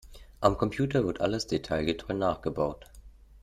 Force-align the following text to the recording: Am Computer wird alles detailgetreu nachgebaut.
Am 0.39 0.57
Computer 0.57 1.05
wird 1.05 1.21
alles 1.21 1.45
detailgetreu 1.45 2.15
nachgebaut. 2.15 2.89